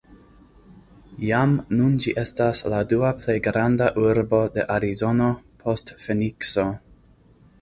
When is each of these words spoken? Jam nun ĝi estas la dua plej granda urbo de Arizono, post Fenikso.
Jam 1.25 1.51
nun 1.81 1.99
ĝi 2.05 2.15
estas 2.23 2.63
la 2.75 2.81
dua 2.95 3.13
plej 3.19 3.37
granda 3.49 3.93
urbo 4.07 4.43
de 4.57 4.67
Arizono, 4.79 5.33
post 5.63 5.97
Fenikso. 6.07 6.69